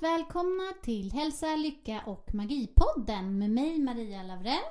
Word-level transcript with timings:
Varmt 0.00 0.20
välkomna 0.20 0.72
till 0.82 1.12
Hälsa, 1.12 1.56
Lycka 1.56 2.02
och 2.06 2.34
Magipodden 2.34 3.38
med 3.38 3.50
mig 3.50 3.78
Maria 3.78 4.22
Lavrell. 4.22 4.64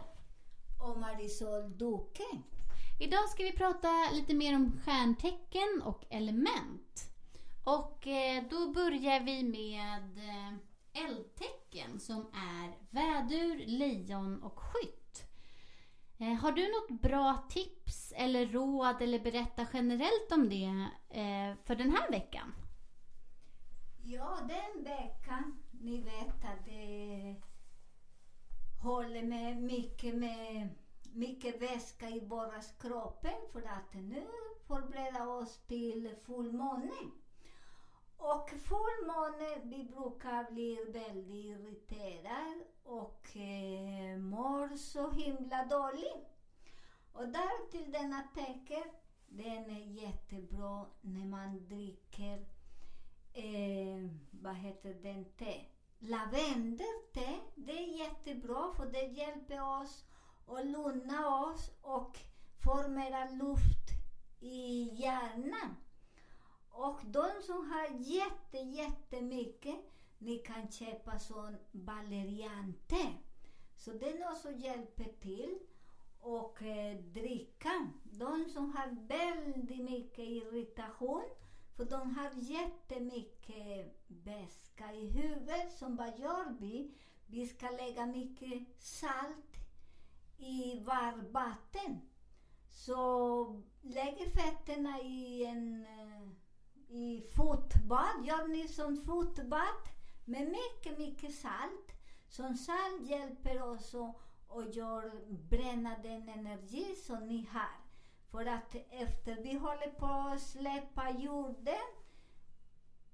och 0.82 1.00
Marisol 1.00 1.78
Duque. 1.78 2.42
Idag 3.00 3.30
ska 3.30 3.44
vi 3.44 3.52
prata 3.52 3.88
lite 4.14 4.34
mer 4.34 4.56
om 4.56 4.72
stjärntecken 4.86 5.82
och 5.84 6.06
element. 6.10 7.10
Och 7.64 8.08
eh, 8.08 8.44
då 8.50 8.72
börjar 8.72 9.20
vi 9.20 9.44
med 9.44 10.18
eh, 10.18 11.04
eldtecken 11.06 12.00
som 12.00 12.26
är 12.34 12.78
vädur, 12.90 13.66
lejon 13.66 14.44
och 14.44 14.60
skytt. 14.60 15.24
Eh, 16.18 16.34
har 16.34 16.52
du 16.52 16.62
något 16.62 17.02
bra 17.02 17.48
tips 17.50 18.14
eller 18.16 18.46
råd 18.46 19.02
eller 19.02 19.20
berätta 19.20 19.68
generellt 19.74 20.32
om 20.32 20.50
det 20.50 20.88
för 21.64 21.76
den 21.76 21.92
här 21.92 22.12
veckan? 22.12 22.54
Ja, 24.10 24.40
den 24.48 24.84
veckan, 24.84 25.64
ni 25.72 26.02
vet 26.02 26.46
att 26.46 26.66
det 26.66 27.36
håller 28.82 29.24
med 29.24 29.64
mycket 29.64 30.16
med 30.16 30.70
mycket 31.14 31.62
väska 31.62 32.10
i 32.10 32.20
våra 32.20 32.62
kroppar 32.80 33.52
för 33.52 33.62
att 33.62 33.94
nu 33.94 34.28
förbereda 34.68 35.28
oss 35.28 35.58
till 35.68 36.16
fullmåne. 36.26 36.92
Och 38.18 38.50
fullmåne, 38.50 39.62
vi 39.64 39.84
brukar 39.84 40.52
bli 40.52 40.76
väldigt 40.92 41.46
irriterade 41.46 42.66
och 42.84 43.38
eh, 43.38 44.18
mår 44.18 44.78
så 44.78 45.12
himla 45.12 45.66
dåligt. 45.66 46.28
Och 47.12 47.28
därtill 47.28 47.92
denna 47.92 48.22
tecken, 48.36 48.90
den 49.26 49.70
är 49.70 49.86
jättebra 49.86 50.86
när 51.02 51.26
man 51.26 51.68
dricker 51.68 52.57
eh, 53.38 54.10
vad 54.32 54.56
heter 54.56 54.94
den 54.94 55.26
te? 55.26 55.66
Lavendelte, 56.00 57.40
det 57.56 57.72
är 57.72 58.00
jättebra 58.00 58.74
för 58.76 58.86
det 58.86 59.02
hjälper 59.04 59.82
oss 59.82 60.06
att 60.48 60.66
lugna 60.66 61.40
oss 61.40 61.72
och 61.82 62.20
får 62.64 62.88
mera 62.88 63.30
luft 63.30 63.90
i 64.40 64.90
hjärnan. 64.94 65.76
Och 66.70 67.00
de 67.06 67.28
som 67.46 67.72
har 67.72 67.88
jätte, 68.00 68.58
jättemycket, 68.58 69.76
ni 70.18 70.38
kan 70.38 70.72
köpa 70.72 71.20
sån 71.20 71.58
valeriante. 71.72 73.14
Så 73.76 73.92
den 73.92 74.24
också 74.32 74.52
hjälper 74.52 75.12
till 75.22 75.60
och 76.20 76.62
eh, 76.62 76.98
dricka. 76.98 77.88
De 78.04 78.50
som 78.50 78.76
har 78.76 79.08
väldigt 79.08 79.84
mycket 79.84 80.20
irritation, 80.20 81.24
för 81.78 81.86
de 81.86 82.16
har 82.16 82.32
jättemycket 82.36 84.08
beska 84.08 84.94
i 84.94 85.08
huvudet. 85.08 85.78
Som 85.78 85.96
vad 85.96 86.20
gör 86.20 86.56
vi? 86.60 86.92
Vi 87.26 87.48
ska 87.48 87.70
lägga 87.70 88.06
mycket 88.06 88.84
salt 88.84 89.56
i 90.38 90.80
varmvatten. 90.80 92.02
Så 92.70 93.62
lägg 93.82 94.34
fötterna 94.34 95.02
i 95.02 95.46
en 95.46 95.86
eh, 95.86 96.28
i 96.90 97.22
fotbad. 97.36 98.26
Gör 98.26 98.48
ni 98.48 98.68
som 98.68 98.98
fotbad 98.98 99.90
med 100.26 100.48
mycket, 100.48 101.00
mycket 101.00 101.36
salt. 101.36 101.92
Som 102.30 102.58
salt 102.58 103.10
hjälper 103.10 103.64
oss 103.64 103.96
att 104.50 104.76
gör, 104.76 105.12
bränna 105.50 105.98
den 106.04 106.30
energi 106.30 106.96
som 106.96 107.28
ni 107.28 107.48
har. 107.52 107.87
För 108.32 108.46
att 108.46 108.76
efter 108.90 109.44
vi 109.44 109.54
håller 109.54 109.92
på 110.00 110.06
att 110.06 110.42
släppa 110.42 111.10
jorden, 111.10 111.88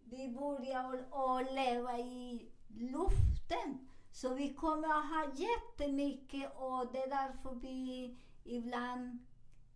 vi 0.04 0.30
börjar 0.30 1.06
att 1.12 1.54
leva 1.54 2.00
i 2.00 2.52
luften. 2.68 3.90
Så 4.12 4.34
vi 4.34 4.54
kommer 4.54 4.88
att 4.88 5.10
ha 5.10 5.34
jättemycket 5.36 6.52
och 6.56 6.92
det 6.92 7.04
är 7.04 7.10
därför 7.10 7.56
vi 7.56 8.18
ibland 8.44 9.20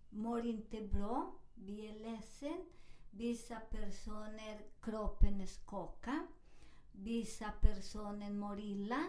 mår 0.09 0.45
inte 0.45 0.81
bra. 0.81 1.31
Vi 1.55 1.87
är 1.87 1.99
ledsen. 1.99 2.65
Vissa 3.11 3.55
personer, 3.59 4.61
kroppen 4.81 5.47
skakar. 5.47 6.27
Vissa 6.91 7.51
personer 7.51 8.29
mår 8.29 8.59
illa. 8.59 9.03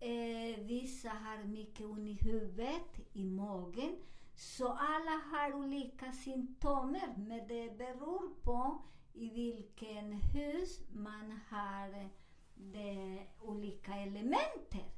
Eh, 0.00 0.58
vissa 0.58 1.08
har 1.08 1.44
mycket 1.44 1.86
ont 1.86 2.08
i 2.08 2.12
huvudet, 2.12 3.00
i 3.12 3.24
magen. 3.24 3.96
Så 4.36 4.68
alla 4.68 5.20
har 5.32 5.54
olika 5.54 6.12
symptom, 6.12 6.96
men 7.16 7.48
det 7.48 7.78
beror 7.78 8.34
på 8.42 8.82
i 9.12 9.28
vilken 9.30 10.12
hus 10.12 10.80
man 10.92 11.40
har 11.50 11.88
eh, 11.88 12.06
de 12.54 13.20
olika 13.40 13.94
elementen. 13.94 14.90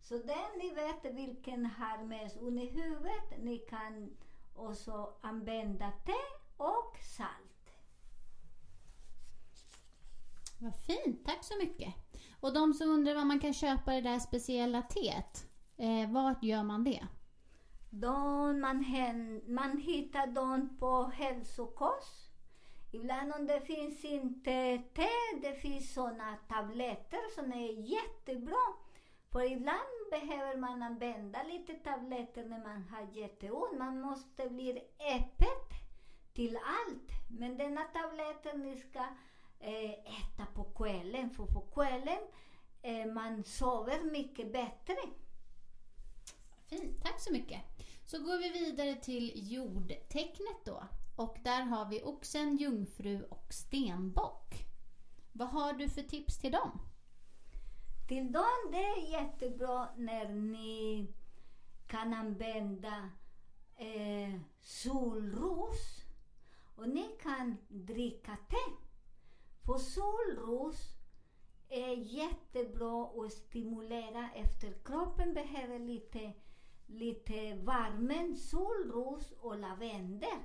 Så 0.00 0.14
den 0.14 0.58
ni 0.58 0.74
vet 0.74 1.14
vilken 1.14 1.66
har 1.66 2.04
mest 2.04 2.36
under 2.36 2.70
huvudet, 2.70 3.42
ni 3.42 3.58
kan 3.58 4.16
också 4.54 5.14
använda 5.20 5.92
te 6.06 6.12
och 6.56 6.96
salt. 7.16 7.52
Vad 10.58 10.76
fint, 10.76 11.24
tack 11.24 11.44
så 11.44 11.58
mycket. 11.58 11.94
Och 12.40 12.54
de 12.54 12.74
som 12.74 12.90
undrar 12.90 13.14
var 13.14 13.24
man 13.24 13.40
kan 13.40 13.54
köpa 13.54 13.92
det 13.92 14.00
där 14.00 14.18
speciella 14.18 14.82
teet, 14.82 15.46
eh, 15.76 16.10
vart 16.10 16.42
gör 16.42 16.62
man 16.62 16.84
det? 16.84 17.06
De, 17.94 18.60
man, 18.60 18.84
hen, 18.84 19.42
man 19.46 19.78
hittar 19.78 20.26
dem 20.26 20.76
på 20.78 21.02
hälsokost. 21.14 22.30
Ibland 22.92 23.32
om 23.32 23.46
det 23.46 23.60
finns 23.60 24.04
inte 24.04 24.82
te, 24.94 25.08
det 25.42 25.54
finns 25.54 25.94
sådana 25.94 26.36
tabletter 26.48 27.34
som 27.34 27.52
är 27.52 27.72
jättebra. 27.72 28.74
För 29.32 29.52
ibland 29.52 30.10
behöver 30.10 30.56
man 30.56 30.82
använda 30.82 31.42
lite 31.42 31.74
tabletter 31.74 32.44
när 32.44 32.58
man 32.58 32.82
har 32.82 33.08
jätteont. 33.12 33.78
Man 33.78 34.00
måste 34.00 34.48
bli 34.48 34.70
öppet 35.16 35.68
till 36.34 36.56
allt. 36.56 37.08
Men 37.38 37.56
denna 37.56 37.82
tabletten 37.82 38.62
ni 38.62 38.76
ska 38.76 39.00
eh, 39.60 39.90
äta 39.90 40.46
på 40.54 40.64
kvällen, 40.64 41.30
för 41.30 41.46
på 41.46 41.60
kvällen 41.60 42.22
eh, 42.82 43.12
man 43.12 43.44
sover 43.44 44.10
mycket 44.12 44.52
bättre. 44.52 44.96
Fint, 46.72 47.02
tack 47.02 47.20
så 47.20 47.32
mycket. 47.32 47.60
Så 48.04 48.18
går 48.18 48.38
vi 48.38 48.64
vidare 48.64 48.94
till 48.94 49.52
jordtecknet 49.52 50.64
då. 50.64 50.84
Och 51.16 51.36
där 51.44 51.62
har 51.62 51.88
vi 51.88 52.02
oxen, 52.02 52.56
jungfru 52.56 53.22
och 53.22 53.46
stenbock. 53.52 54.54
Vad 55.32 55.48
har 55.48 55.72
du 55.72 55.88
för 55.88 56.02
tips 56.02 56.38
till 56.38 56.52
dem? 56.52 56.80
Till 58.08 58.32
dem 58.32 58.70
det 58.72 58.76
är 58.76 59.10
jättebra 59.10 59.88
när 59.96 60.28
ni 60.28 61.08
kan 61.86 62.14
använda 62.14 63.10
eh, 63.76 64.40
solros 64.60 66.04
och 66.76 66.88
ni 66.88 67.16
kan 67.22 67.56
dricka 67.68 68.36
te. 68.50 68.72
För 69.66 69.78
solros 69.78 71.02
är 71.68 71.96
jättebra 71.96 73.04
att 73.04 73.32
stimulera 73.32 74.30
efter 74.34 74.72
kroppen 74.84 75.34
behöver 75.34 75.78
lite, 75.78 76.32
lite 76.92 77.54
varmen 77.54 78.36
Solros 78.36 79.32
och 79.40 79.58
lavendel. 79.58 80.40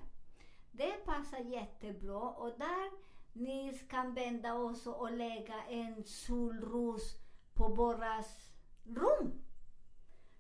Det 0.72 1.06
passar 1.06 1.40
jättebra 1.40 2.30
och 2.30 2.60
där 2.60 2.92
ni 3.34 3.80
kan 3.90 4.14
vända 4.14 4.54
också 4.54 4.92
och 4.92 5.12
lägga 5.12 5.64
en 5.64 6.04
solros 6.04 7.16
på 7.54 7.68
våras 7.68 8.52
rum. 8.84 9.44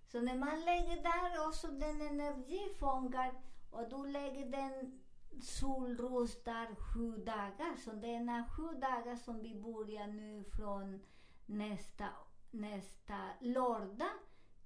Så 0.05 0.21
när 0.21 0.37
man 0.37 0.61
lägger 0.61 1.03
där 1.03 1.47
också 1.47 1.67
den 1.67 2.01
energi 2.01 2.75
fångar 2.79 3.33
och 3.71 3.89
du 3.89 4.11
lägger 4.11 4.45
den 4.45 4.99
solros 5.41 6.43
där 6.43 6.75
sju 6.75 7.17
dagar. 7.17 7.75
Så 7.75 7.91
det 7.91 8.15
är 8.15 8.49
sju 8.49 8.79
dagar 8.79 9.15
som 9.15 9.41
vi 9.41 9.55
börjar 9.55 10.07
nu 10.07 10.43
från 10.43 10.99
nästa, 11.45 12.09
nästa 12.51 13.17
lördag 13.39 14.11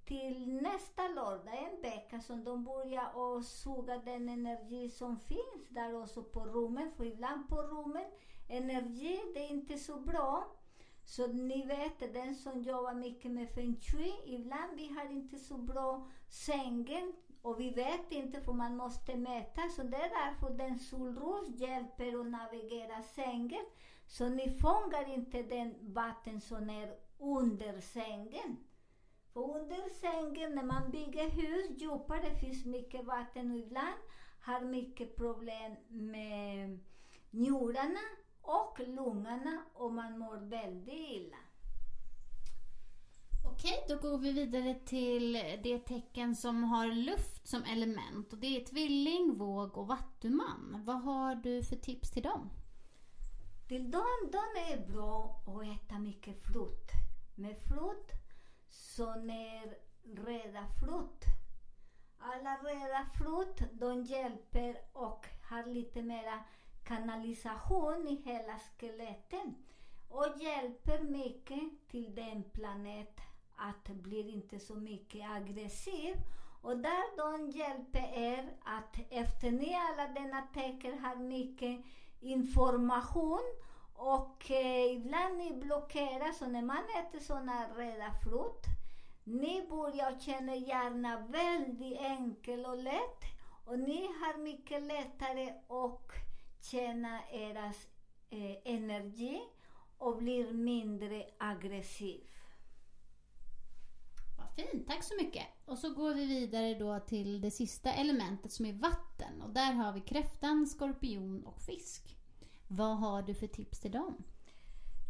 till 0.04 0.62
nästa 0.62 1.08
lördag, 1.08 1.68
en 1.72 1.82
vecka, 1.82 2.20
som 2.20 2.44
de 2.44 2.64
börjar 2.64 3.16
och 3.16 3.44
suga 3.44 3.98
den 3.98 4.28
energi 4.28 4.90
som 4.90 5.18
finns 5.18 5.68
där 5.68 6.02
också 6.02 6.22
på 6.22 6.40
rummen, 6.40 6.92
För 6.96 7.04
ibland 7.04 7.48
på 7.48 7.62
rummen, 7.62 8.04
energi, 8.48 9.20
det 9.34 9.40
är 9.40 9.50
inte 9.50 9.78
så 9.78 10.00
bra. 10.00 10.44
Så 11.04 11.26
ni 11.26 11.66
vet, 11.66 12.14
den 12.14 12.34
som 12.34 12.62
jobbar 12.62 12.94
mycket 12.94 13.30
med 13.30 13.50
feng 13.50 13.76
shui, 13.80 14.12
ibland 14.24 14.76
vi 14.76 14.88
har 14.88 15.10
inte 15.10 15.38
så 15.38 15.56
bra 15.56 16.06
sängen 16.28 17.12
och 17.42 17.60
vi 17.60 17.70
vet 17.70 18.12
inte 18.12 18.40
för 18.40 18.52
man 18.52 18.76
måste 18.76 19.16
mäta. 19.16 19.62
Så 19.76 19.82
det 19.82 19.96
är 19.96 20.24
därför 20.24 20.50
den 20.50 20.78
solros 20.78 21.48
hjälper 21.48 22.20
att 22.20 22.26
navigera 22.26 23.02
sängen. 23.02 23.64
Så 24.06 24.28
ni 24.28 24.58
fångar 24.60 25.14
inte 25.14 25.42
den 25.42 25.74
vatten 25.92 26.40
som 26.40 26.70
är 26.70 26.94
under 27.18 27.80
sängen. 27.80 28.56
För 29.32 29.40
under 29.40 29.88
sängen, 30.00 30.54
när 30.54 30.62
man 30.62 30.90
bygger 30.90 31.30
hus 31.30 31.80
djupare, 31.80 32.34
finns 32.40 32.64
mycket 32.64 33.04
vatten 33.04 33.50
och 33.50 33.58
ibland 33.58 33.96
har 34.40 34.60
mycket 34.60 35.16
problem 35.16 35.76
med 35.88 36.78
njurarna 37.30 38.00
och 38.42 38.80
lungorna 38.80 39.64
och 39.74 39.92
man 39.92 40.18
mår 40.18 40.36
väldigt 40.36 41.10
illa. 41.10 41.36
Okej, 43.44 43.84
då 43.88 43.96
går 44.08 44.18
vi 44.18 44.32
vidare 44.32 44.74
till 44.74 45.32
det 45.62 45.78
tecken 45.78 46.36
som 46.36 46.64
har 46.64 46.86
luft 46.86 47.48
som 47.48 47.64
element. 47.64 48.32
Och 48.32 48.38
det 48.38 48.46
är 48.46 48.64
tvilling, 48.64 49.38
våg 49.38 49.76
och 49.76 49.86
vattuman. 49.86 50.82
Vad 50.84 51.02
har 51.02 51.34
du 51.34 51.62
för 51.62 51.76
tips 51.76 52.10
till 52.10 52.22
dem? 52.22 52.50
Till 53.68 53.90
dem, 53.90 54.30
de 54.32 54.72
är 54.72 54.92
bra 54.92 55.42
att 55.46 55.62
äta 55.62 55.98
mycket 55.98 56.46
frukt. 56.46 56.90
Med 57.34 57.56
frukt 57.58 58.21
som 58.72 59.30
är 59.30 59.76
röda 60.04 60.66
frukt. 60.80 61.24
Alla 62.18 62.56
röda 62.56 63.06
frukt, 63.18 63.62
de 63.72 64.02
hjälper 64.02 64.76
och 64.92 65.26
har 65.42 65.66
lite 65.66 66.02
mera 66.02 66.44
kanalisation 66.84 68.08
i 68.08 68.14
hela 68.14 68.58
skeletten 68.78 69.54
och 70.08 70.26
hjälper 70.38 71.02
mycket 71.02 71.60
till 71.90 72.14
den 72.14 72.42
planet 72.42 73.20
att 73.56 73.88
bli 73.88 74.30
inte 74.30 74.60
så 74.60 74.74
mycket 74.74 75.30
aggressiv. 75.30 76.16
Och 76.62 76.76
där 76.76 77.16
de 77.16 77.50
hjälper 77.50 78.12
er 78.14 78.52
att 78.64 78.96
efter 79.10 79.50
ni 79.50 79.74
alla 79.74 80.08
denna 80.08 80.42
tecken 80.42 80.98
har 80.98 81.16
mycket 81.16 81.84
information 82.20 83.42
och 83.94 84.50
eh, 84.50 84.92
ibland 84.92 85.38
ni 85.38 85.52
blockerar, 85.52 86.32
så 86.32 86.46
när 86.46 86.62
man 86.62 86.84
äter 86.98 87.20
sådana 87.20 87.68
röda 87.76 88.14
frukt, 88.24 88.66
ni 89.24 89.66
börjar 89.70 90.20
känna 90.20 90.56
hjärnan 90.56 91.32
väldigt 91.32 92.00
enkel 92.00 92.66
och 92.66 92.78
lätt 92.78 93.22
och 93.64 93.78
ni 93.78 94.06
har 94.06 94.42
mycket 94.42 94.82
lättare 94.82 95.48
att 95.68 96.12
känna 96.60 97.20
eras 97.30 97.86
eh, 98.30 98.56
energi 98.64 99.40
och 99.98 100.16
blir 100.16 100.52
mindre 100.52 101.26
aggressiv. 101.38 102.20
Vad 104.38 104.50
fint, 104.54 104.86
tack 104.88 105.02
så 105.02 105.14
mycket. 105.16 105.46
Och 105.64 105.78
så 105.78 105.94
går 105.94 106.14
vi 106.14 106.26
vidare 106.26 106.74
då 106.74 107.00
till 107.00 107.40
det 107.40 107.50
sista 107.50 107.92
elementet 107.92 108.52
som 108.52 108.66
är 108.66 108.72
vatten. 108.72 109.42
Och 109.42 109.50
där 109.50 109.72
har 109.72 109.92
vi 109.92 110.00
kräftan, 110.00 110.66
skorpion 110.66 111.46
och 111.46 111.60
fisk. 111.60 112.21
Vad 112.74 112.96
har 112.96 113.22
du 113.22 113.34
för 113.34 113.46
tips 113.46 113.80
till 113.80 113.92
dem? 113.92 114.24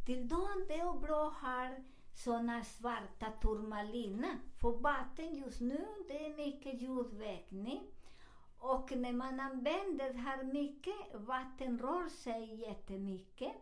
Till 0.07 0.29
dem 0.29 0.65
det 0.69 0.75
är 0.75 1.01
bra 1.01 1.29
att 1.29 1.35
ha 1.35 1.77
såna 2.15 2.65
svarta 2.65 3.27
turmaliner. 3.43 4.39
För 4.61 4.71
vatten 4.71 5.35
just 5.35 5.61
nu, 5.61 5.87
det 6.09 6.27
är 6.27 6.37
mycket 6.37 6.83
jordvägning. 6.83 7.83
Och 8.59 8.93
när 8.97 9.13
man 9.13 9.41
använder 9.41 10.15
här 10.15 10.45
mycket, 10.45 11.15
vatten 11.15 11.79
rör 11.79 12.09
sig 12.09 12.61
jättemycket. 12.61 13.53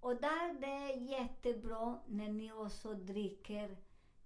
Och 0.00 0.16
där 0.16 0.60
det 0.60 0.92
är 0.92 0.96
jättebra 0.96 1.98
när 2.06 2.28
ni 2.28 2.52
också 2.52 2.94
dricker 2.94 3.76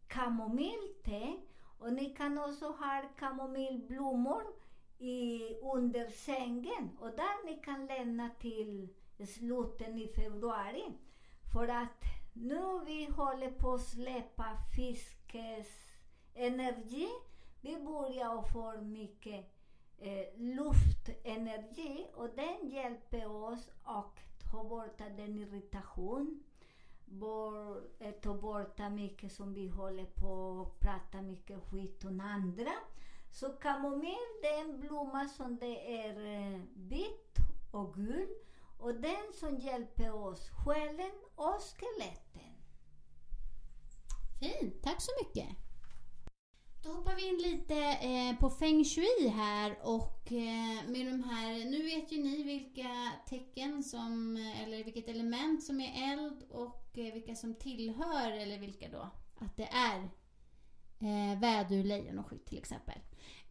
kamomillte. 0.06 1.36
Och 1.78 1.92
ni 1.92 2.14
kan 2.14 2.38
också 2.38 2.66
ha 2.66 3.02
kamomillblommor 3.18 4.42
i, 4.98 5.40
under 5.62 6.08
sängen. 6.08 6.90
Och 7.00 7.10
där 7.10 7.46
ni 7.46 7.60
kan 7.64 7.86
lämna 7.86 8.30
till 8.30 8.88
slutet 9.24 9.88
i 9.88 10.08
februari. 10.08 10.84
För 11.52 11.68
att 11.68 12.04
nu 12.32 12.80
vi 12.86 13.04
håller 13.04 13.50
på 13.50 13.74
att 13.74 13.86
släppa 13.86 14.56
fiskens 14.76 15.68
energi. 16.34 17.08
Vi 17.60 17.76
börjar 17.76 18.42
få 18.52 18.80
mycket 18.80 19.46
eh, 19.98 20.26
luftenergi 20.36 22.06
och 22.14 22.28
den 22.36 22.70
hjälper 22.70 23.32
oss 23.32 23.70
att 23.84 24.18
ta 24.50 24.64
bort 24.64 24.98
den 24.98 25.38
irritation, 25.38 26.42
bort, 27.04 27.78
eh, 27.98 28.10
ta 28.10 28.34
bort 28.34 28.78
mycket 28.90 29.32
som 29.32 29.54
vi 29.54 29.68
håller 29.68 30.04
på 30.04 30.60
att 30.60 30.80
prata 30.80 31.22
mycket 31.22 31.70
skit 31.70 32.04
om 32.04 32.20
andra. 32.20 32.72
Så 33.30 33.48
kamomill 33.48 34.26
det 34.42 34.48
är 34.48 34.60
en 34.60 34.80
blomma 34.80 35.28
som 35.28 35.56
det 35.56 36.00
är 36.04 36.26
eh, 36.26 36.60
vitt 36.74 37.36
och 37.70 37.94
gul 37.94 38.28
och 38.78 38.94
den 38.94 39.32
som 39.40 39.58
hjälper 39.58 40.14
oss 40.14 40.50
själen 40.50 41.12
och 41.34 41.60
skeletten. 41.60 42.52
Fint, 44.40 44.82
tack 44.82 45.02
så 45.02 45.10
mycket. 45.22 45.48
Då 46.86 46.92
hoppar 46.92 47.14
vi 47.14 47.28
in 47.28 47.52
lite 47.52 47.74
eh, 47.84 48.40
på 48.40 48.50
feng 48.50 48.84
shui 48.84 49.28
här 49.28 49.78
och 49.82 50.32
eh, 50.32 50.88
med 50.88 51.06
de 51.06 51.24
här, 51.24 51.70
nu 51.70 51.82
vet 51.82 52.12
ju 52.12 52.22
ni 52.22 52.42
vilka 52.42 53.12
tecken 53.28 53.82
som, 53.82 54.36
eller 54.36 54.84
vilket 54.84 55.08
element 55.08 55.62
som 55.62 55.80
är 55.80 56.12
eld 56.12 56.42
och 56.50 56.98
eh, 56.98 57.12
vilka 57.12 57.34
som 57.34 57.54
tillhör, 57.54 58.30
eller 58.30 58.58
vilka 58.58 58.88
då, 58.88 59.10
att 59.38 59.56
det 59.56 59.68
är 59.68 59.98
eh, 61.00 61.40
vädur, 61.40 61.84
lejon 61.84 62.18
och 62.18 62.26
skytt 62.26 62.46
till 62.46 62.58
exempel. 62.58 62.98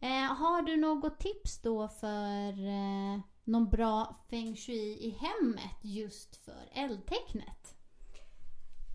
Eh, 0.00 0.34
har 0.34 0.62
du 0.62 0.76
något 0.76 1.20
tips 1.20 1.62
då 1.62 1.88
för 1.88 2.66
eh, 2.66 3.20
någon 3.46 3.70
bra 3.70 4.16
feng 4.30 4.56
shui 4.56 4.98
i 5.00 5.10
hemmet 5.10 5.78
just 5.82 6.36
för 6.36 6.68
eldtecknet? 6.72 7.74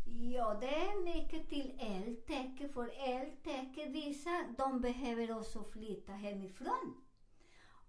Ja, 0.06 0.58
det 0.62 0.76
är 0.76 1.04
mycket 1.04 1.50
till 1.50 1.80
eldtecken 1.80 2.74
för 2.74 2.92
eldtecken 3.08 3.94
vissa 3.94 4.46
de 4.58 4.82
behöver 4.82 5.38
också 5.38 5.64
flytta 5.64 6.12
hemifrån. 6.12 7.02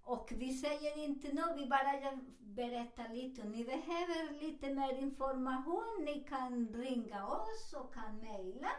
Och 0.02 0.33
vi 0.37 0.52
säger 0.52 0.99
inte 0.99 1.33
något, 1.33 1.57
vi 1.57 1.66
bara 1.66 2.21
berättar 2.40 3.09
lite. 3.09 3.45
Ni 3.45 3.64
behöver 3.64 4.40
lite 4.40 4.75
mer 4.75 4.99
information, 4.99 6.04
ni 6.04 6.25
kan 6.28 6.69
ringa 6.69 7.26
oss 7.26 7.75
och 7.76 7.95
kan 7.95 8.16
mejla. 8.16 8.71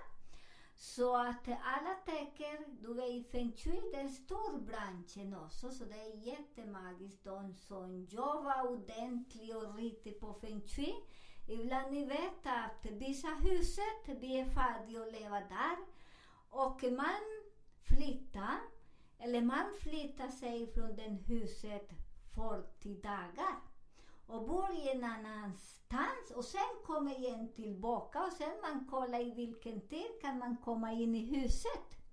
Så 0.84 1.16
att 1.16 1.48
alla 1.48 1.96
tecken, 2.06 2.58
du 2.82 2.94
vet 2.94 3.10
i 3.10 3.24
feng 3.24 3.52
shui, 3.58 3.82
det 3.92 3.98
är 3.98 4.02
en 4.02 4.12
stor 4.12 4.62
bransch 4.62 5.44
också, 5.46 5.72
så 5.72 5.86
det 5.86 5.96
är 5.96 6.28
jättemagiskt. 6.28 7.24
De 7.24 7.54
som 7.54 8.06
jobbar 8.06 8.68
ordentligt 8.72 9.56
och 9.56 9.76
riktigt 9.76 10.20
på 10.20 10.34
feng 10.34 10.62
shui. 10.68 10.94
Ibland 11.48 11.92
ni 11.92 12.06
vet 12.06 12.46
att 12.46 12.86
vissa 12.86 13.28
huset, 13.28 14.20
vi 14.22 14.40
är 14.40 14.46
färdiga 14.46 15.02
att 15.02 15.12
leva 15.12 15.40
där. 15.40 15.78
Och 16.50 16.84
man 16.84 17.24
flyttar, 17.82 18.60
eller 19.20 19.42
man 19.42 19.74
flyttar 19.82 20.28
sig 20.28 20.74
från 20.74 20.96
det 20.96 21.18
huset 21.28 21.90
40 22.36 23.02
dagar 23.02 23.73
och 24.28 24.48
bor 24.48 24.72
i 24.72 24.90
en 24.90 25.04
annanstans 25.04 26.32
och 26.36 26.46
sen 26.46 26.84
kommer 26.86 27.20
igen 27.20 27.52
tillbaka 27.56 28.24
och 28.24 28.34
sen 28.34 28.54
man 28.62 28.86
kollar 28.86 29.20
i 29.20 29.32
vilken 29.32 29.82
tid 29.82 30.22
kan 30.22 30.40
man 30.40 30.58
komma 30.58 30.92
in 30.92 31.16
i 31.16 31.26
huset. 31.26 32.04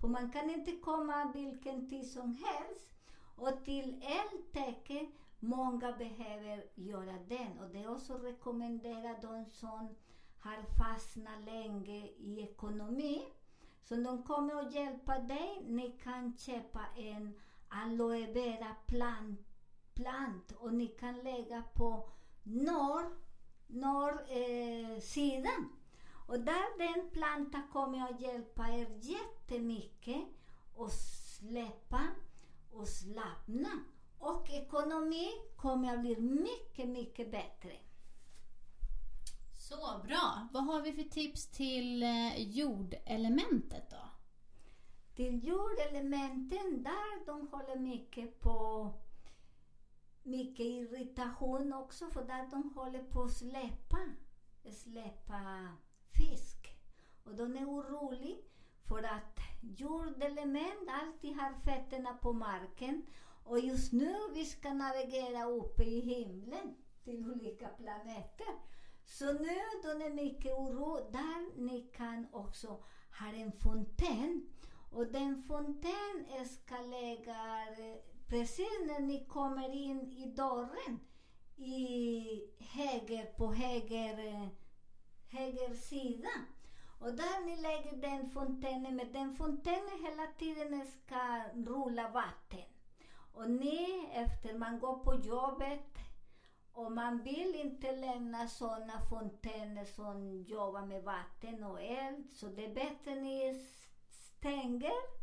För 0.00 0.08
man 0.08 0.32
kan 0.32 0.50
inte 0.50 0.72
komma 0.72 1.32
vilken 1.34 1.88
tid 1.88 2.10
som 2.10 2.34
helst. 2.34 2.92
Och 3.36 3.64
till 3.64 4.02
eldtäcke, 4.02 5.06
många 5.40 5.92
behöver 5.92 6.64
göra 6.74 7.18
den. 7.28 7.58
Och 7.58 7.68
det 7.68 7.82
är 7.82 7.92
också 7.92 8.18
rekommenderat 8.18 9.22
de 9.22 9.44
som 9.44 9.94
har 10.38 10.62
fastnat 10.78 11.44
länge 11.44 12.06
i 12.06 12.40
ekonomi. 12.42 13.22
Så 13.84 13.96
de 13.96 14.22
kommer 14.22 14.54
att 14.54 14.74
hjälpa 14.74 15.18
dig. 15.18 15.64
Ni 15.66 15.98
kan 16.02 16.36
köpa 16.36 16.80
en 16.96 17.40
aloe 17.68 18.32
Vera 18.32 18.76
planta 18.86 19.51
plant 19.94 20.52
och 20.52 20.74
ni 20.74 20.86
kan 20.86 21.18
lägga 21.18 21.62
på 21.74 22.08
norr, 22.42 23.16
norr 23.66 24.24
eh, 24.28 25.00
sidan. 25.00 25.72
Och 26.26 26.40
där 26.40 26.78
den 26.78 27.10
plantan 27.10 27.62
kommer 27.72 28.10
att 28.10 28.20
hjälpa 28.20 28.68
er 28.68 28.88
jättemycket 29.00 30.24
att 30.78 30.92
släppa 30.92 32.02
och 32.72 32.88
slappna. 32.88 33.84
Och 34.18 34.50
ekonomi 34.50 35.28
kommer 35.56 35.94
att 35.94 36.00
bli 36.00 36.20
mycket, 36.20 36.88
mycket 36.88 37.30
bättre. 37.30 37.72
Så 39.52 40.00
bra! 40.04 40.48
Vad 40.52 40.64
har 40.64 40.80
vi 40.80 40.92
för 40.92 41.02
tips 41.02 41.46
till 41.46 42.02
eh, 42.02 42.42
jordelementet 42.42 43.90
då? 43.90 44.08
Till 45.14 45.44
jordelementen, 45.44 46.82
där 46.82 47.26
de 47.26 47.48
håller 47.48 47.76
mycket 47.76 48.40
på 48.40 48.88
mycket 50.22 50.66
irritation 50.66 51.72
också 51.72 52.10
för 52.10 52.20
att 52.20 52.50
de 52.50 52.72
håller 52.74 53.02
på 53.02 53.22
att 53.22 53.32
släppa, 53.32 53.98
släppa 54.72 55.68
fisk. 56.18 56.76
Och 57.24 57.34
de 57.34 57.56
är 57.56 57.64
oroliga 57.64 58.36
för 58.88 59.02
att 59.02 59.38
jordelement 59.60 60.88
alltid 60.88 61.36
har 61.36 61.52
fötterna 61.64 62.14
på 62.14 62.32
marken 62.32 63.06
och 63.44 63.60
just 63.60 63.92
nu 63.92 64.16
vi 64.34 64.44
ska 64.44 64.72
navigera 64.74 65.44
uppe 65.44 65.82
i 65.82 66.00
himlen 66.00 66.74
till 67.04 67.30
olika 67.30 67.68
planeter. 67.68 68.46
Så 69.04 69.32
nu 69.32 69.58
de 69.82 70.02
är 70.04 70.14
mycket 70.14 70.52
oro. 70.52 71.10
Där 71.10 71.60
ni 71.60 71.80
kan 71.80 72.26
också 72.32 72.68
ha 73.20 73.32
en 73.32 73.52
fontän. 73.52 74.48
Och 74.90 75.06
den 75.06 75.42
fontän 75.42 76.46
ska 76.46 76.80
lägga 76.80 77.66
precis 78.32 78.86
när 78.86 79.00
ni 79.00 79.24
kommer 79.24 79.74
in 79.74 80.12
i 80.12 80.26
dörren 80.26 81.00
i 81.56 82.24
höger, 82.58 83.24
på 83.24 83.52
höger, 83.52 84.26
eh, 84.26 84.48
höger 85.28 85.74
sida. 85.74 86.30
Och 87.00 87.12
där 87.12 87.46
ni 87.46 87.56
lägger 87.56 87.96
den 87.96 88.30
fontänen, 88.30 88.96
men 88.96 89.12
den 89.12 89.36
fontänen 89.36 90.04
hela 90.04 90.26
tiden 90.38 90.86
ska 90.86 91.42
rulla 91.54 92.08
vatten. 92.08 92.68
Och 93.32 93.50
ni, 93.50 94.08
efter 94.12 94.58
man 94.58 94.78
går 94.78 94.98
på 94.98 95.14
jobbet 95.14 95.98
och 96.72 96.92
man 96.92 97.22
vill 97.22 97.54
inte 97.54 97.96
lämna 97.96 98.48
sådana 98.48 99.00
fontäner 99.10 99.84
som 99.84 100.42
jobbar 100.42 100.86
med 100.86 101.02
vatten 101.02 101.64
och 101.64 101.82
eld, 101.82 102.30
så 102.32 102.46
det 102.46 102.64
är 102.64 102.74
bättre 102.74 103.14
ni 103.14 103.66
stänger 104.10 105.21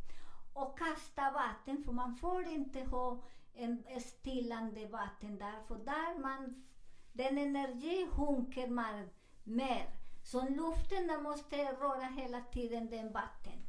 och 0.61 0.79
kasta 0.79 1.31
vatten, 1.31 1.83
för 1.83 1.91
man 1.91 2.15
får 2.15 2.47
inte 2.47 2.79
ha 2.79 3.23
en 3.53 3.83
stillande 4.01 4.87
vatten 4.87 5.37
där, 5.37 5.63
för 5.67 5.75
där 5.75 6.19
man, 6.19 6.63
den 7.13 7.37
energi 7.37 8.07
sjunker 8.11 8.67
man 8.67 9.09
mer. 9.43 9.99
Så 10.23 10.49
luften 10.49 11.23
måste 11.23 11.55
röra 11.57 12.05
hela 12.05 12.41
tiden 12.41 12.89
den 12.89 13.11
vatten. 13.11 13.65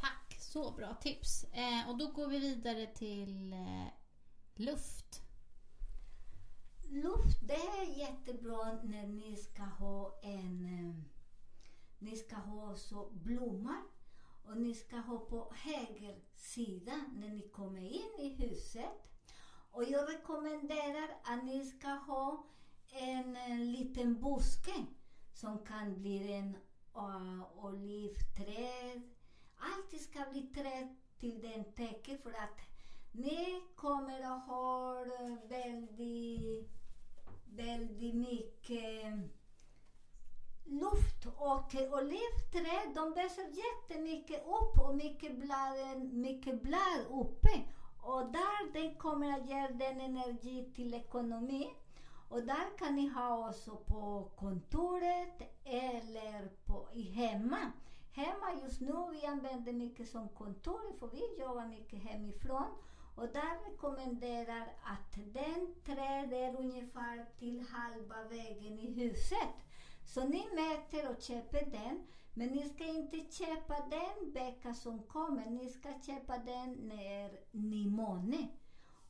Tack, 0.00 0.36
så 0.40 0.72
bra 0.72 0.94
tips. 0.94 1.44
Eh, 1.44 1.90
och 1.90 1.98
då 1.98 2.10
går 2.10 2.26
vi 2.26 2.38
vidare 2.38 2.86
till 2.86 3.52
eh, 3.52 3.86
luft. 4.54 5.22
Luft, 6.88 7.38
det 7.42 7.54
är 7.54 7.98
jättebra 7.98 8.78
när 8.82 9.06
ni 9.06 9.36
ska 9.36 9.62
ha 9.62 10.18
en 10.22 10.64
eh, 10.64 11.09
ni 12.00 12.16
ska 12.16 12.36
ha 12.36 12.70
också 12.70 13.10
blommor 13.12 13.82
och 14.44 14.56
ni 14.56 14.74
ska 14.74 14.96
ha 14.96 15.18
på 15.18 15.52
höger 15.54 16.18
sida 16.34 17.04
när 17.14 17.28
ni 17.28 17.48
kommer 17.48 17.80
in 17.80 18.10
i 18.18 18.28
huset. 18.28 19.10
Och 19.70 19.84
jag 19.84 20.14
rekommenderar 20.14 21.08
att 21.24 21.44
ni 21.44 21.64
ska 21.64 21.88
ha 21.88 22.46
en, 22.92 23.36
en 23.36 23.72
liten 23.72 24.20
buske 24.20 24.86
som 25.32 25.58
kan 25.58 25.94
bli 25.94 26.32
en 26.32 26.56
uh, 26.96 27.64
olivträd. 27.64 29.02
Allt 29.56 30.00
ska 30.00 30.30
bli 30.30 30.42
träd 30.42 30.96
till 31.18 31.40
den 31.40 31.72
täcker 31.72 32.18
för 32.18 32.30
att 32.30 32.58
ni 33.12 33.62
kommer 33.74 34.20
att 34.20 34.46
ha 34.46 35.04
väldigt, 35.48 36.68
väldigt 37.46 38.14
mycket 38.14 39.14
luft 40.70 41.26
och 41.36 41.74
olivträd, 41.74 42.94
de 42.94 43.14
växer 43.14 43.46
jättemycket 43.64 44.46
upp 44.46 44.84
och 44.86 44.94
mycket 44.94 45.38
blad, 45.38 46.02
mycket 46.12 46.62
blad 46.62 47.00
uppe. 47.10 47.62
Och 48.02 48.32
där 48.32 48.72
det 48.72 48.94
kommer 48.94 49.32
att 49.32 49.48
ge 49.48 49.68
den 49.68 50.00
energi 50.00 50.72
till 50.74 50.94
ekonomi. 50.94 51.74
Och 52.28 52.42
där 52.42 52.78
kan 52.78 52.96
ni 52.96 53.08
ha 53.08 53.48
också 53.48 53.76
på 53.76 54.30
kontoret 54.36 55.42
eller 55.64 56.48
på, 56.66 56.88
i 56.92 57.02
hemma. 57.02 57.72
Hemma 58.12 58.60
just 58.62 58.80
nu 58.80 58.92
vi 59.12 59.26
använder 59.26 59.72
mycket 59.72 60.08
som 60.08 60.28
kontor 60.28 60.98
för 60.98 61.08
vi 61.08 61.42
jobbar 61.42 61.66
mycket 61.66 62.02
hemifrån. 62.02 62.66
Och 63.16 63.28
där 63.28 63.70
rekommenderar 63.70 64.66
att 64.82 65.14
den 65.14 65.74
träd 65.84 66.32
är 66.32 66.56
ungefär 66.58 67.26
till 67.38 67.66
halva 67.70 68.24
vägen 68.28 68.78
i 68.78 68.92
huset. 68.92 69.69
Så 70.14 70.24
ni 70.24 70.44
mäter 70.54 71.10
och 71.10 71.22
köper 71.22 71.70
den, 71.70 72.06
men 72.34 72.48
ni 72.48 72.68
ska 72.68 72.84
inte 72.84 73.16
köpa 73.16 73.74
den 73.90 74.32
vecka 74.32 74.74
som 74.74 75.02
kommer. 75.02 75.50
Ni 75.50 75.68
ska 75.68 75.88
köpa 76.06 76.38
den 76.38 76.72
när 76.72 77.40
ni 77.50 77.86
måne. 77.86 78.48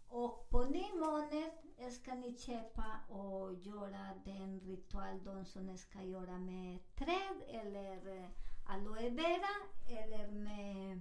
Och 0.09 0.49
på 0.51 0.65
ny 0.65 0.85
månad 0.95 1.53
ska 1.93 2.15
ni 2.15 2.39
köpa 2.39 3.15
och 3.15 3.55
göra 3.55 4.15
den 4.25 4.61
ritual 4.61 5.25
de 5.25 5.45
som 5.45 5.79
ska 5.79 6.03
göra 6.03 6.39
med 6.39 6.79
träd 6.95 7.43
eller 7.49 8.17
eh, 8.17 8.29
aloe 8.67 9.11
vera 9.11 9.55
eller 9.87 10.31
med 10.31 11.01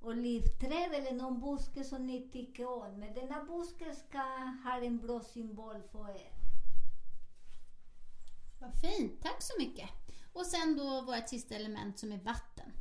olivträd 0.00 0.92
eller 0.92 1.12
någon 1.12 1.40
buske 1.40 1.84
som 1.84 2.06
ni 2.06 2.28
tycker 2.28 2.66
om. 2.66 2.98
Men 2.98 3.14
denna 3.14 3.44
buske 3.44 3.94
ska 3.94 4.18
ha 4.64 4.80
en 4.82 4.98
bra 4.98 5.20
symbol 5.20 5.82
för 5.92 6.08
er. 6.08 6.37
Vad 8.58 8.74
fint, 8.74 9.22
tack 9.22 9.42
så 9.42 9.52
mycket. 9.58 9.90
Och 10.32 10.46
sen 10.46 10.76
då 10.76 11.02
vårt 11.02 11.28
sista 11.28 11.54
element 11.54 11.98
som 11.98 12.12
är 12.12 12.18
vatten. 12.18 12.72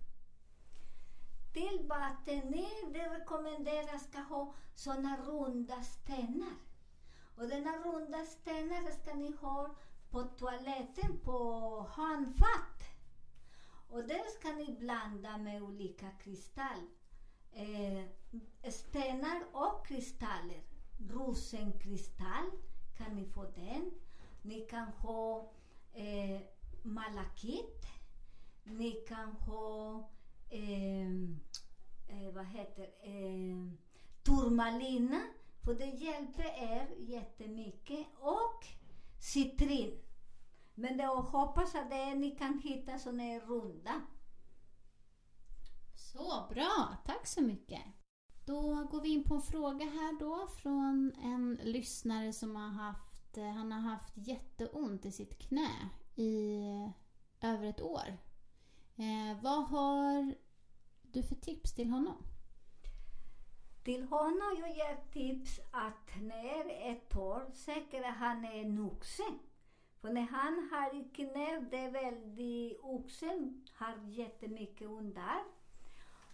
Till 1.54 1.88
vatten, 1.88 2.52
det 2.94 3.10
rekommenderas 3.10 4.04
ska 4.04 4.20
ha 4.20 4.54
sådana 4.76 5.18
runda 5.18 5.84
stenar. 5.84 6.58
Och 7.36 7.48
denna 7.48 7.72
runda 7.78 8.26
stenar 8.26 8.92
ska 8.92 9.14
ni 9.14 9.36
ha 9.42 9.76
på 10.10 10.24
toaletten 10.24 11.20
på 11.24 11.80
handfat. 11.90 12.84
Och 13.90 14.04
det 14.04 14.24
ska 14.40 14.52
ni 14.52 14.78
blanda 14.80 15.38
med 15.38 15.62
olika 15.62 16.10
kristall. 16.12 16.88
Eh, 17.52 18.04
stenar 18.72 19.44
och 19.52 19.88
kristaller. 19.88 20.64
Rosenkristall 21.10 22.52
kan 22.98 23.16
ni 23.16 23.26
få 23.26 23.44
den. 23.44 23.92
Ni 24.42 24.62
kan 24.62 24.88
ha 24.88 25.52
eh, 25.98 26.42
malakit. 26.84 27.86
Ni 28.64 28.92
kan 28.92 29.32
ha 29.32 30.10
eh, 30.50 31.08
eh, 32.08 32.34
vad 32.34 32.46
heter 32.46 32.84
eh, 32.84 33.72
turmalina. 34.24 35.22
För 35.64 35.74
det 35.74 35.86
hjälper 35.86 36.44
er 36.44 36.88
jättemycket. 36.98 38.08
Och 38.20 38.66
citrin. 39.20 40.00
Men 40.76 40.98
jag 41.00 41.16
hoppas 41.16 41.76
att 41.76 41.90
det, 41.90 42.16
ni 42.16 42.32
kan 42.32 42.60
hitta 42.64 43.00
såna 43.00 43.24
här 43.24 43.40
runda. 43.40 44.02
Så 45.96 46.48
bra, 46.50 46.98
tack 47.06 47.28
så 47.28 47.42
mycket. 47.42 47.82
Då 48.46 48.88
går 48.92 49.02
vi 49.02 49.10
in 49.10 49.24
på 49.24 49.36
en 49.36 49.42
fråga 49.42 49.86
här 49.86 50.20
då 50.20 50.48
från 50.48 51.14
en 51.24 51.60
lyssnare 51.64 52.34
som 52.34 52.56
har 52.56 52.68
haft, 52.68 53.07
eh, 53.38 53.50
han 53.50 53.72
har 53.72 53.80
haft 53.80 54.14
jätteont 54.18 55.06
i 55.06 55.12
sitt 55.12 55.40
knä 55.40 55.90
i 56.16 56.62
över 57.42 57.66
ett 57.66 57.82
år. 57.82 58.18
Eh, 58.96 59.42
vad 59.42 59.66
har 59.68 60.36
du 61.02 61.24
för 61.24 61.36
tips 61.36 61.74
till 61.74 61.90
honom? 61.90 62.24
Till 63.84 64.04
honom 64.04 64.56
jag 64.60 64.70
ger 64.70 65.12
tips 65.12 65.60
att 65.72 66.22
när 66.22 66.92
ett 66.92 67.16
år, 67.16 67.52
säkert 67.54 68.06
han 68.06 68.46
är 68.46 68.62
en 68.62 68.80
oxe. 68.80 69.24
För 70.02 70.14
när 70.14 70.22
han 70.22 70.70
har 70.72 71.00
i 71.00 71.04
knä, 71.04 71.60
det 71.72 71.78
är 71.78 71.92
väldigt, 71.92 72.80
oxen 72.82 73.68
har 73.74 73.98
jättemycket 74.08 74.88
ont 74.88 75.16
där. 75.16 75.44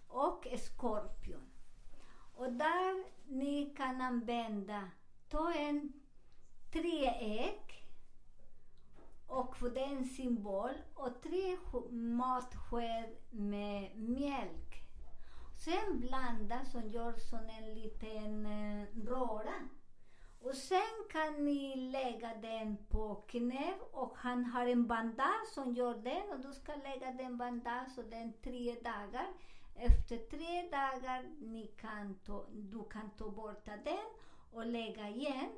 Och 0.07 0.47
skorpion. 0.57 1.49
Och 2.35 2.53
där 2.53 3.05
ni 3.27 3.73
kan 3.77 4.01
använda, 4.01 4.89
ta 5.29 5.53
en 5.53 5.93
tre 6.73 7.07
ägg 7.19 7.87
och 9.27 9.57
för 9.57 9.69
den 9.69 10.05
symbol 10.05 10.73
och 10.93 11.21
tre 11.21 11.57
matsked 11.91 13.15
med 13.31 13.97
mjölk. 13.97 14.83
Sen 15.65 15.99
blanda 15.99 16.65
som 16.65 16.89
gör 16.89 17.13
som 17.13 17.39
en 17.39 17.73
liten 17.73 18.45
eh, 18.45 18.87
röra. 19.05 19.69
Och 20.41 20.55
sen 20.55 21.07
kan 21.11 21.45
ni 21.45 21.75
lägga 21.75 22.35
den 22.35 22.77
på 22.89 23.15
knä 23.15 23.73
och 23.91 24.17
han 24.17 24.45
har 24.45 24.65
en 24.65 24.87
bandage 24.87 25.47
som 25.53 25.73
gör 25.73 25.95
den 25.95 26.31
och 26.33 26.39
du 26.39 26.53
ska 26.53 26.75
lägga 26.75 27.11
den 27.11 27.37
bandage 27.37 27.97
och 27.97 28.05
den 28.09 28.33
tre 28.43 28.75
dagar. 28.75 29.27
Efter 29.75 30.17
tre 30.17 30.69
dagar 30.69 31.23
ni 31.39 31.67
kan 31.67 32.15
ta, 32.15 32.45
du 32.51 32.83
kan 32.89 33.09
ta 33.17 33.29
bort 33.29 33.65
den 33.65 34.05
och 34.51 34.65
lägga 34.65 35.09
igen 35.09 35.51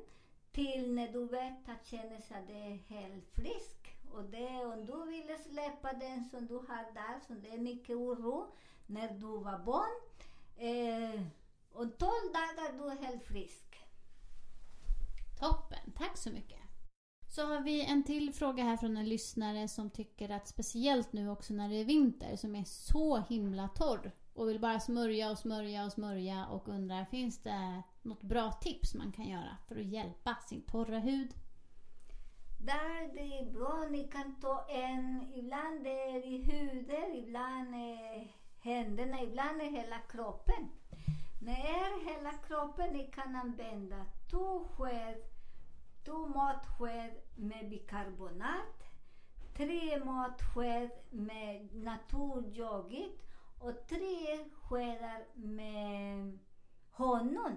till 0.56 0.92
när 0.94 1.12
du 1.12 1.26
vet 1.26 1.68
att 1.68 1.86
känna 1.86 2.20
sig 2.20 2.36
att 2.36 2.46
det 2.46 2.58
är 2.58 2.78
helt 2.88 3.30
frisk. 3.30 3.96
Och 4.12 4.24
det, 4.24 4.64
om 4.64 4.86
du 4.86 5.10
vill 5.10 5.36
släppa 5.50 5.92
den 5.92 6.24
som 6.24 6.46
du 6.46 6.54
har 6.54 6.94
där, 6.94 7.20
som 7.26 7.42
det 7.42 7.48
är 7.48 7.58
mycket 7.58 7.96
oro, 7.96 8.46
när 8.86 9.08
du 9.08 9.38
var 9.38 9.58
barn. 9.58 9.96
Eh, 10.56 11.20
om 11.72 11.90
12 11.90 12.10
dagar 12.32 12.78
du 12.78 12.90
är 12.90 13.06
helt 13.06 13.24
frisk. 13.24 13.76
Toppen, 15.40 15.92
tack 15.96 16.16
så 16.16 16.30
mycket. 16.30 16.60
Så 17.28 17.46
har 17.46 17.60
vi 17.60 17.84
en 17.84 18.04
till 18.04 18.32
fråga 18.32 18.62
här 18.64 18.76
från 18.76 18.96
en 18.96 19.08
lyssnare 19.08 19.68
som 19.68 19.90
tycker 19.90 20.30
att 20.30 20.48
speciellt 20.48 21.12
nu 21.12 21.30
också 21.30 21.54
när 21.54 21.68
det 21.68 21.74
är 21.74 21.84
vinter 21.84 22.36
som 22.36 22.54
är 22.54 22.64
så 22.64 23.16
himla 23.16 23.68
torr 23.68 24.12
och 24.34 24.48
vill 24.48 24.60
bara 24.60 24.80
smörja 24.80 25.30
och 25.30 25.38
smörja 25.38 25.84
och 25.84 25.92
smörja 25.92 26.46
och 26.46 26.68
undrar 26.68 27.04
finns 27.04 27.42
det 27.42 27.82
något 28.06 28.22
bra 28.22 28.52
tips 28.52 28.94
man 28.94 29.12
kan 29.12 29.28
göra 29.28 29.56
för 29.68 29.76
att 29.76 29.86
hjälpa 29.86 30.36
sin 30.48 30.62
torra 30.62 30.98
hud? 30.98 31.34
Där 32.58 33.14
det 33.14 33.38
är 33.38 33.52
bra, 33.52 33.86
ni 33.90 34.08
kan 34.08 34.40
ta 34.40 34.66
en, 34.68 35.32
ibland 35.34 35.84
det 35.84 36.02
är 36.02 36.26
i 36.26 36.42
huden, 36.42 37.14
ibland 37.14 37.74
är 37.74 38.32
händerna, 38.60 39.22
ibland 39.22 39.60
är 39.60 39.70
hela 39.70 39.98
kroppen. 39.98 40.68
När 41.40 42.04
hela 42.04 42.32
kroppen 42.32 42.92
ni 42.92 43.06
kan 43.06 43.36
använda 43.36 44.04
två 44.30 44.64
sked, 44.64 45.22
två 46.04 46.26
matsked 46.26 47.14
med 47.36 47.68
bikarbonat, 47.68 48.84
tre 49.56 50.04
matsked 50.04 50.90
med 51.10 51.74
naturyoghurt 51.74 53.20
och 53.58 53.86
tre 53.88 54.44
skedar 54.62 55.24
med 55.34 56.38
honung. 56.90 57.56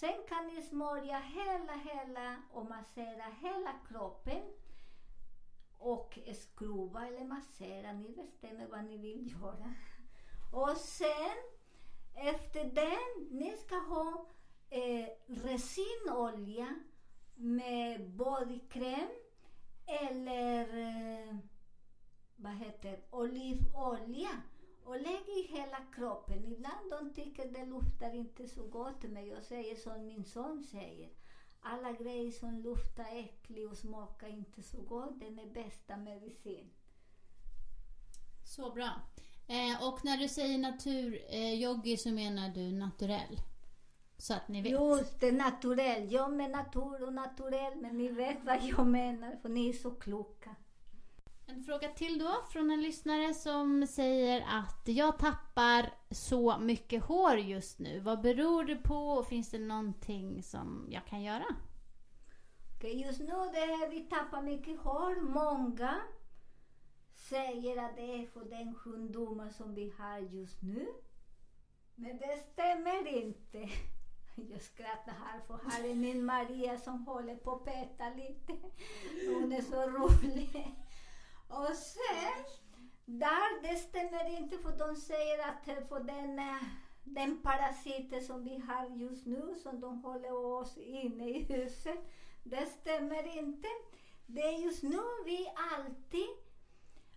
Sen 0.00 0.22
kan 0.28 0.46
ni 0.46 0.62
smörja 0.62 1.18
hela, 1.18 1.72
hela 1.72 2.42
och 2.52 2.66
massera 2.66 3.24
hela 3.40 3.72
kroppen 3.88 4.42
och 5.78 6.18
skruva 6.34 7.06
eller 7.06 7.24
massera. 7.24 7.92
Ni 7.92 8.12
bestämmer 8.12 8.66
vad 8.66 8.84
ni 8.84 8.98
vill 8.98 9.32
göra. 9.32 9.74
Och 10.52 10.76
sen 10.76 11.36
efter 12.14 12.64
den, 12.64 13.38
ni 13.38 13.56
ska 13.56 13.74
ha 13.74 14.26
eh, 14.70 15.08
resinolja 15.26 16.74
med 17.34 18.10
bodykräm 18.10 19.08
eller 19.86 20.78
eh, 20.78 21.36
vad 22.36 22.52
heter 22.52 23.00
olivolja 23.10 24.42
och 24.88 25.00
lägg 25.00 25.28
i 25.28 25.48
hela 25.50 25.78
kroppen. 25.94 26.44
Ibland 26.44 26.90
de 26.90 27.14
tycker 27.14 27.52
det 27.52 27.64
luktar 27.64 28.14
inte 28.14 28.48
så 28.48 28.62
gott, 28.62 29.02
men 29.02 29.26
jag 29.26 29.44
säger 29.44 29.76
som 29.76 30.06
min 30.06 30.24
son 30.24 30.64
säger. 30.64 31.10
Alla 31.60 31.92
grejer 31.92 32.30
som 32.30 32.60
luktar 32.60 33.06
äckligt 33.12 33.70
och 33.70 33.76
smakar 33.76 34.28
inte 34.28 34.62
så 34.62 34.80
gott, 34.80 35.20
den 35.20 35.38
är 35.38 35.46
bästa 35.46 35.96
medicin. 35.96 36.70
Så 38.44 38.70
bra. 38.70 38.90
Eh, 39.46 39.88
och 39.88 40.04
när 40.04 40.16
du 40.16 40.28
säger 40.28 40.58
naturyogi 40.58 41.92
eh, 41.92 41.96
så 41.96 42.10
menar 42.10 42.48
du 42.48 42.72
naturell? 42.72 43.40
Så 44.18 44.34
att 44.34 44.48
ni 44.48 44.62
vet. 44.62 44.72
Just 44.72 45.20
det, 45.20 45.32
naturell. 45.32 46.12
Jag 46.12 46.32
med 46.32 46.50
natur 46.50 47.02
och 47.02 47.12
naturell, 47.12 47.76
men 47.76 47.98
ni 47.98 48.08
vet 48.08 48.44
vad 48.44 48.64
jag 48.64 48.86
menar, 48.86 49.36
för 49.42 49.48
ni 49.48 49.68
är 49.68 49.72
så 49.72 49.90
kloka. 49.90 50.56
En 51.50 51.62
fråga 51.62 51.88
till 51.88 52.18
då 52.18 52.44
från 52.50 52.70
en 52.70 52.82
lyssnare 52.82 53.34
som 53.34 53.86
säger 53.86 54.44
att 54.48 54.82
jag 54.84 55.18
tappar 55.18 55.90
så 56.10 56.58
mycket 56.58 57.04
hår 57.04 57.38
just 57.38 57.78
nu. 57.78 58.00
Vad 58.00 58.20
beror 58.20 58.64
det 58.64 58.76
på 58.76 59.08
och 59.08 59.28
finns 59.28 59.50
det 59.50 59.58
någonting 59.58 60.42
som 60.42 60.86
jag 60.90 61.06
kan 61.06 61.22
göra? 61.22 61.44
Okay, 62.76 62.92
just 62.92 63.20
nu 63.20 63.26
det 63.26 63.58
är 63.58 63.90
vi 63.90 64.00
tappar 64.00 64.42
mycket 64.42 64.80
hår. 64.80 65.20
Många 65.20 65.94
säger 67.14 67.84
att 67.84 67.96
det 67.96 68.22
är 68.22 68.26
för 68.26 68.44
den 68.44 68.74
sjukdomen 68.74 69.52
som 69.52 69.74
vi 69.74 69.92
har 69.98 70.18
just 70.18 70.62
nu. 70.62 70.86
Men 71.94 72.18
det 72.18 72.44
stämmer 72.52 73.06
inte. 73.06 73.58
Jag 74.50 74.62
skrattar 74.62 75.12
här 75.12 75.40
för 75.46 75.70
här 75.70 75.90
är 75.90 75.94
min 75.94 76.24
Maria 76.24 76.78
som 76.78 77.06
håller 77.06 77.36
på 77.36 77.52
att 77.52 77.64
peta 77.64 78.10
lite. 78.10 78.52
Hon 79.34 79.52
är 79.52 79.62
så 79.62 79.90
rolig. 79.90 80.74
Och 81.48 81.76
sen, 81.76 82.44
där 83.04 83.62
det 83.62 83.76
stämmer 83.76 84.38
inte 84.38 84.58
för 84.58 84.78
de 84.78 84.96
säger 84.96 85.48
att 85.48 85.88
för 85.88 86.00
den, 86.00 86.38
eh, 86.38 86.62
den 87.04 87.42
parasiten 87.42 88.22
som 88.22 88.44
vi 88.44 88.58
har 88.58 88.86
just 88.86 89.26
nu, 89.26 89.54
som 89.62 89.80
de 89.80 90.04
håller 90.04 90.32
oss 90.32 90.76
inne 90.76 91.28
i 91.28 91.42
huset, 91.42 91.98
det 92.42 92.66
stämmer 92.66 93.38
inte. 93.38 93.68
Det 94.26 94.42
är 94.42 94.58
just 94.58 94.82
nu 94.82 95.00
vi 95.24 95.52
alltid, 95.74 96.28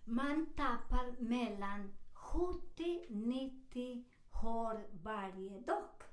man 0.05 0.45
tappar 0.45 1.15
mellan 1.19 1.93
70-90 2.13 4.03
hår 4.31 4.87
varje 5.03 5.59
dag. 5.59 6.03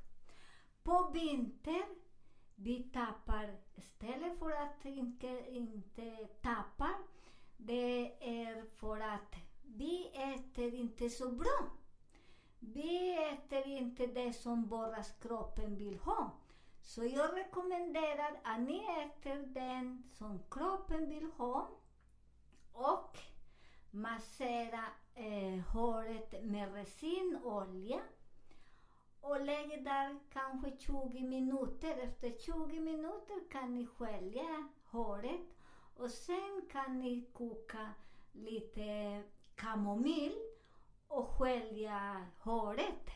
På 0.83 1.11
vintern, 1.13 1.95
vi 2.55 2.83
tappar, 2.83 3.57
istället 3.75 4.39
för 4.39 4.51
att 4.51 4.85
inte, 4.85 5.45
inte 5.49 6.29
tappa, 6.43 6.95
det 7.59 8.13
är 8.21 8.65
för 8.77 9.01
att 9.01 9.35
vi 9.63 10.07
äter 10.07 10.75
inte 10.75 11.11
så 11.11 11.31
bra. 11.31 11.71
Vi 12.59 13.17
äter 13.17 13.67
inte 13.67 14.07
det 14.07 14.33
som 14.33 14.69
bara 14.69 15.03
kroppen 15.03 15.77
vill 15.77 15.99
ha. 15.99 16.31
Så 16.83 17.05
jag 17.05 17.37
rekommenderar 17.37 18.41
att 18.45 18.61
ni 18.61 18.79
äter 18.79 19.55
den 19.55 20.05
som 20.13 20.43
kroppen 20.51 21.09
vill 21.09 21.31
ha 21.37 21.71
och 22.73 23.19
massera 23.91 24.85
eh, 25.15 25.61
håret 25.73 26.45
med 26.45 26.75
resinolja 26.75 28.01
och 29.21 29.41
lägg 29.41 29.85
där 29.85 30.19
kanske 30.33 30.77
20 30.79 31.23
minuter. 31.23 31.99
Efter 31.99 32.31
20 32.39 32.81
minuter 32.81 33.51
kan 33.51 33.75
ni 33.75 33.87
skölja 33.87 34.69
håret 34.85 35.58
och 35.99 36.11
sen 36.11 36.63
kan 36.73 36.99
ni 36.99 37.25
koka 37.33 37.89
lite 38.33 39.23
kamomill 39.55 40.35
och 41.09 41.29
skölja 41.29 42.27
håret. 42.39 43.11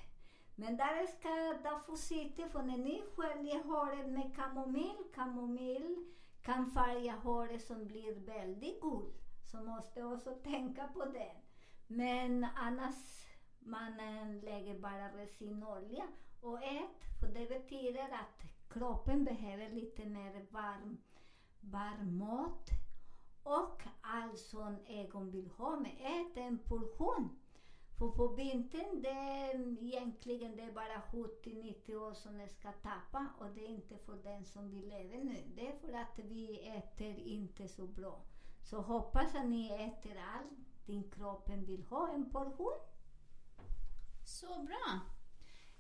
Men 0.54 0.76
där 0.76 1.06
ska 1.06 1.28
det 1.68 1.80
få 1.86 1.96
sitta, 1.96 2.48
för 2.48 2.62
när 2.62 2.78
ni 2.78 3.02
sköljer 3.16 3.64
håret 3.64 4.06
med 4.06 4.36
kamomill, 4.36 4.96
kamomill 5.14 6.12
kan 6.42 6.70
färga 6.70 7.12
håret 7.12 7.66
som 7.66 7.86
blir 7.86 8.14
väldigt 8.14 8.80
gul. 8.80 9.12
Så 9.50 9.56
måste 9.56 10.04
också 10.04 10.30
tänka 10.30 10.88
på 10.88 11.04
det. 11.04 11.32
Men 11.86 12.46
annars 12.56 13.26
man 13.58 13.96
lägger 14.40 14.78
bara 14.78 15.08
resinolja 15.08 16.04
och 16.40 16.62
ät, 16.62 17.20
för 17.20 17.28
det 17.28 17.48
betyder 17.48 18.02
att 18.04 18.42
kroppen 18.68 19.24
behöver 19.24 19.70
lite 19.70 20.04
mer 20.04 20.46
varm 20.50 20.98
varm 21.62 22.18
mat 22.18 22.70
och 23.42 23.82
allt 24.00 24.38
som 24.38 24.76
Egon 24.86 25.30
vill 25.30 25.50
ha 25.50 25.76
med 25.76 25.92
ät 26.00 26.36
en 26.36 26.58
portion. 26.58 27.38
För 27.98 28.08
på 28.08 28.28
vintern 28.28 29.02
det 29.02 29.08
är 29.08 29.84
egentligen 29.84 30.56
det 30.56 30.62
är 30.62 30.72
bara 30.72 31.00
70-90 31.00 31.94
år 31.94 32.14
som 32.14 32.48
ska 32.48 32.72
tappa 32.72 33.26
och 33.38 33.46
det 33.54 33.64
är 33.64 33.68
inte 33.68 33.98
för 33.98 34.16
den 34.16 34.44
som 34.44 34.70
vi 34.70 34.82
lever 34.82 35.18
nu. 35.18 35.42
Det 35.54 35.68
är 35.68 35.78
för 35.78 35.92
att 35.92 36.18
vi 36.18 36.68
äter 36.68 37.18
inte 37.18 37.68
så 37.68 37.86
bra. 37.86 38.20
Så 38.62 38.80
hoppas 38.80 39.34
att 39.34 39.46
ni 39.46 39.68
äter 39.68 40.18
allt 40.34 40.86
din 40.86 41.10
kropp 41.10 41.48
vill 41.48 41.82
ha 41.82 42.08
en 42.08 42.30
portion. 42.30 42.78
Så 44.24 44.62
bra. 44.62 45.00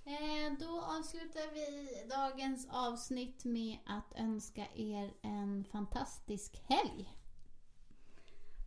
Eh, 0.04 0.52
då 0.58 0.80
avslutar 0.80 1.54
vi 1.54 1.88
dagens 2.08 2.68
avsnitt 2.70 3.44
med 3.44 3.78
att 3.86 4.20
önska 4.20 4.66
er 4.74 5.14
en 5.22 5.64
fantastisk 5.72 6.62
helg. 6.68 7.12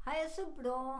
Ha 0.05 0.11
det 0.11 0.29
så 0.29 0.45
bra! 0.61 0.99